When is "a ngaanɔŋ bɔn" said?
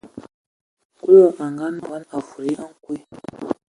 1.43-2.03